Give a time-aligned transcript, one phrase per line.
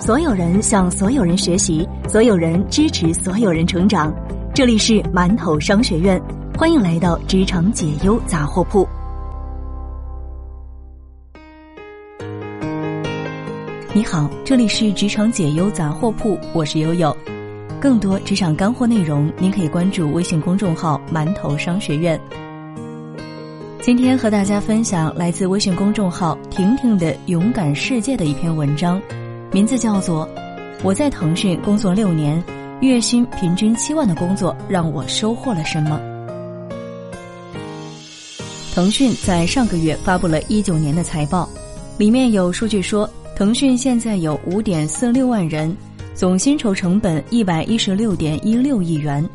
[0.00, 4.14] 所有人向所有人学习，所有人支持所有人成长。
[4.54, 6.22] 这里是馒头商学院，
[6.56, 8.88] 欢迎来到职场解忧杂货铺。
[13.92, 17.14] 你好，这里是职场解忧杂货铺，我是悠悠。
[17.80, 22.18] 更多职场干货内容，您可以关注微信公众号“馒头商学院”。
[23.82, 29.00] 今天和大家分享来自微信公众号“婷婷的勇敢世界”的一篇文章。
[29.50, 30.26] 名字叫做
[30.84, 32.42] 《我在腾讯工作六年，
[32.82, 35.98] 月薪平均七万的工作让我收获了什么》。
[38.74, 41.48] 腾讯在上个月发布了一九年的财报，
[41.96, 45.74] 里面有数据说，腾讯现在有五点四六万人，
[46.14, 49.26] 总薪酬成本一百一十六点一六亿元，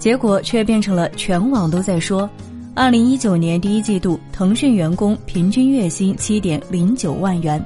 [0.00, 2.28] 结果却变成了全网都在说，
[2.74, 7.64] 二零一九年第一季度腾讯员工平均月薪七点零九万元。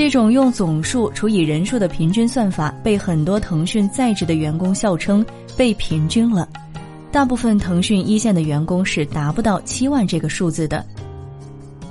[0.00, 5.22] 这种用总数除以人数的平均算法，被很多腾讯在职的员工笑称
[5.58, 6.48] 被平均了。
[7.12, 10.82] 大部分腾讯一线的员工是达不到七万这个数字的。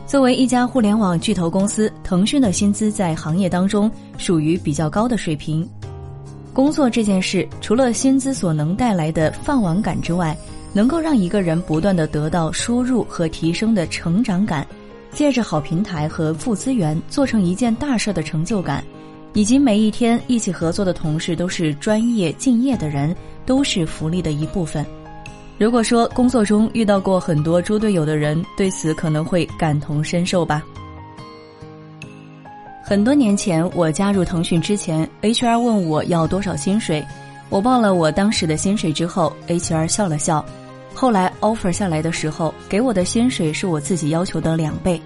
[0.07, 5.63] 作为一家互联网巨头公司，腾讯的薪资在行业当中属于比较高的水平。
[6.51, 10.35] 工作这件事，除了薪资所能带来的饭碗感之外，
[10.73, 14.65] 能够让一个人不断的得到输入和提升的成长感。
[15.19, 18.81] 借着好平台和富资源做成一件大事的成就感，
[19.33, 23.13] 以及每一天一起合作的同事都是专业敬业的人，
[23.45, 24.85] 都是福利的一部分。
[25.57, 30.63] 如果说工作中遇到过很多猪队友的人，对此可能会感同身受吧。
[32.81, 37.05] 很多年前我加入腾讯之前，HR 问我要多少薪水，
[37.49, 40.45] 我报了我当时的薪水之后，HR 笑了笑。
[40.93, 45.01] 后来 offer 下来的时候，给我的薪水是我自己要求的两倍。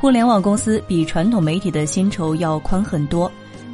[0.00, 3.30] 互联网公司比传统媒体的薪酬要宽很多，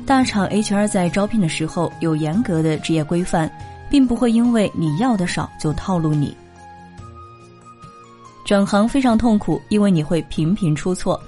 [0.06, 3.50] 大厂 HR 在招聘的时候有严格的职业规范，
[3.90, 6.34] 并不会因为你要的少就套路你。
[8.46, 11.20] 转行非常痛苦，因为你会频频出错，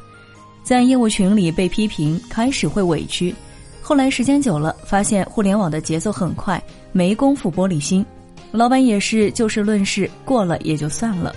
[0.62, 3.34] 在业务群里被批评，开始会委屈，
[3.82, 6.62] 后来时间久了，发现互联网的节奏很快，
[6.92, 8.04] 没工夫玻璃心。
[8.56, 11.34] 老板也是就事论事，过了也就算了。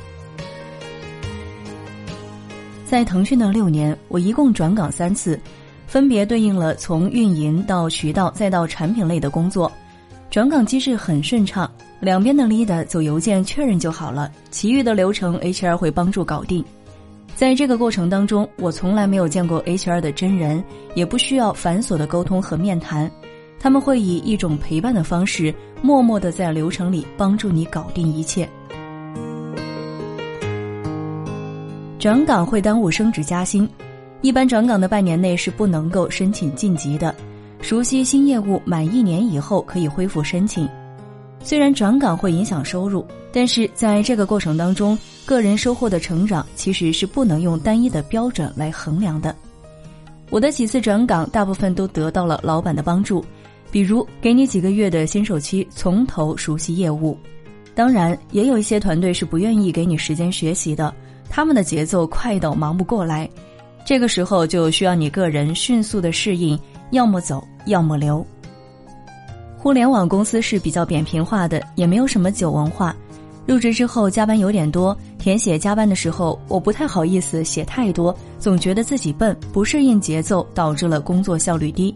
[2.85, 5.40] 在腾讯的六年，我一共转岗三次，
[5.85, 9.72] 分别对应了从运营到渠道再到产品类的工作。
[10.31, 11.69] 转岗机制很顺畅，
[12.00, 16.63] 两边的 leader 走邮件确认就好了，其余的流程 HR 会帮助搞定。
[17.36, 20.63] 在这个过程当中，我从来没有见过 HR 的真人，
[20.94, 23.09] 也不需要繁琐的沟通和面谈。
[23.59, 28.47] 他们会以一种陪伴的方式，默默的在流程里帮助你搞定一切。
[32.00, 33.69] 转岗会耽误升职加薪，
[34.22, 37.14] 一般转岗的半年内是不能够申请晋级的。
[37.62, 40.66] 熟悉新业务满一年以后可以恢复申请。
[41.44, 49.36] 虽然转岗会影响收入，但是在这个过程当中，个人收获的成长其实是不能用单一的标准来衡量的。
[50.30, 53.24] 我的几次转岗，大部分都得到了老板的帮助。
[53.72, 57.18] 比如给你几个月的新手期，从头熟悉业务。
[57.75, 60.94] 当然，也有一些团队是不愿意给你时间学习的，
[61.30, 63.30] 他们的节奏快到忙不过来。
[63.85, 66.59] 这个时候就需要你个人迅速的适应，
[66.91, 68.25] 要么走，要么留。
[69.57, 72.96] 互联网公司是比较扁平化的，也没有什么酒文化。
[73.46, 81.94] 入职之后加班有点多，填写加班的时候，我不太好意思写太多，总觉得自己笨，不适应节奏，导致了工作效率低。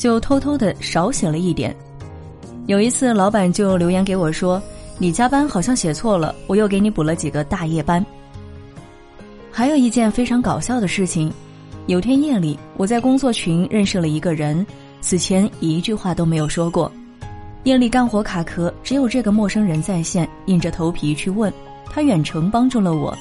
[0.00, 1.76] 就偷偷的少写了一点，
[2.64, 4.60] 有一次老板就留言给我说
[4.96, 8.02] ：“你加班好像写错了，我又给你补了几个大夜班。”
[9.52, 11.30] 还有一件非常搞笑的事情，
[11.84, 14.66] 有天夜里我在工作群认识了一个人，
[15.02, 16.90] 此前一句话都没有说过，
[17.64, 21.52] 夜里干活卡壳，只有这个陌生人在线，硬着头皮去问，
[21.90, 23.14] 他远程帮助了我。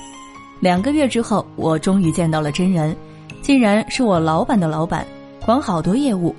[0.62, 2.96] 两个月之后，我终于见到了真人，
[3.42, 5.06] 竟然是我老板的老板，
[5.46, 6.34] 管好多业务。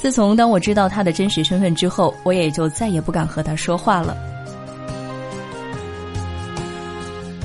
[0.00, 4.16] 自从当我知道他的真实身份之后，我也就再也不敢和他说话了。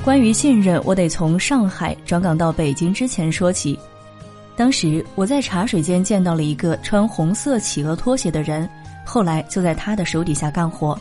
[0.04, 3.78] 关于信任，我得从上海转岗到北京之前说起。
[4.56, 8.68] 当时我在茶水间见到了一个穿红色企鹅拖鞋的人，
[9.04, 10.98] 后来就在他的手底下干活。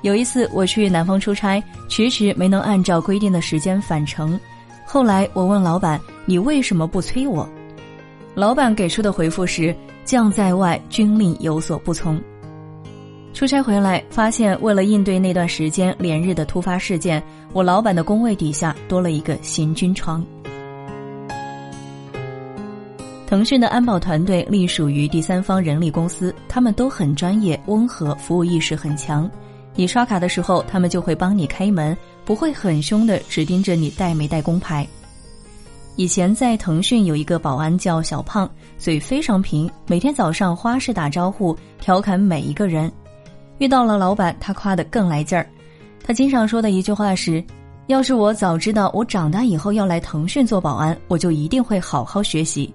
[0.00, 4.38] 有一次我去南方出差，迟迟没能按照规定的时间返程，
[4.84, 7.48] 后来我问老板：“你为什么不催我？”
[8.34, 9.74] 老板给出的回复是。
[10.04, 12.20] 将在外，军令有所不从。
[13.32, 20.24] 出差回来，发现为了应对那段时间连日的突发事件，我老板的工位底下多了一个行军床。
[23.28, 29.30] 腾讯的安保团队隶属于第三方人力公司，他们都很专业、温和，服务意识很强。
[29.76, 34.84] 你刷卡的时候，他们就会帮你开门，不会很凶的只盯着你带没带工牌。
[35.96, 42.90] 以前在腾讯有一个保安叫小胖，嘴非常贫，每天早上花式打招呼，调侃每一个人。
[43.58, 45.46] 遇到了老板，他夸得更来劲儿。
[46.02, 47.44] 他经常说的一句话是
[47.88, 52.72] ：“要是我早知道我长大以后要来腾讯做保安，我就一定会好好学习。”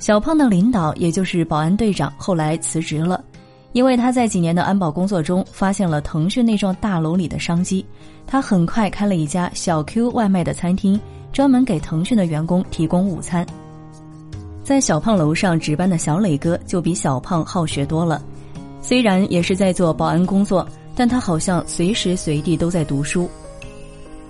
[0.00, 3.22] 小胖的领导，也就是保安队长，后来辞职了，
[3.72, 7.84] 因为他在几年的安保工作中发现了腾讯那幢大楼里的商机。
[8.26, 11.00] 他很快开了一家小 Q 外卖的餐厅，
[11.32, 13.46] 专门给腾讯的员工提供午餐。
[14.62, 18.22] 在小胖楼上值班的小磊哥就比小胖好学多了，
[18.82, 23.30] 虽然也是在做保安工作，但他好像随时随地都在读书。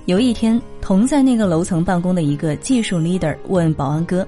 [0.07, 4.27] 有一天，同在那个楼层办公的一个技术 leader 问保安哥。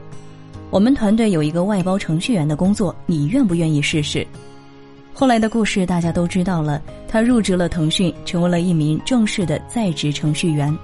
[0.70, 4.26] 我们团队有一个外包程序员的工作，你愿不愿意试试？
[5.20, 10.74] 后来的故事大家都知道了，他入职了腾讯，成为了一名正式的在职程序员。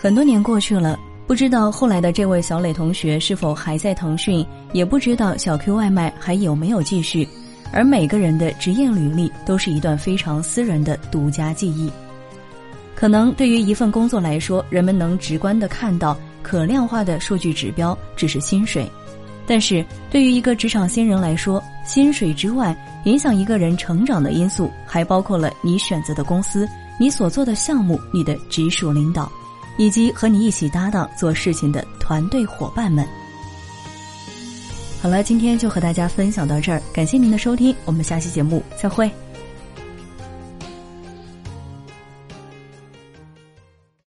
[0.00, 0.98] 很多年过去了，
[1.28, 7.28] 不知道后来的这位小磊同学是否还在腾讯，也不知道小 Q 外卖还有没有继续。
[7.72, 11.88] 而每个人的职业履历都是一段非常私人的独家记忆。
[12.96, 16.18] 可能对于一份工作来说，人们能直观的看到。
[16.42, 18.90] 可量化的数据指标只是薪水，
[19.50, 26.68] 但是对于一个职场新人来说，薪水之外，影响一个人成长的因素还包括了你选择的公司、
[27.00, 29.28] 你所做的项目、你的直属领导，
[29.76, 33.04] 以及和你一起搭档做事情的团队伙伴们。
[35.02, 39.10] 好了，今天就和大家分享到这儿，感谢您的收听，我们下期节目再会。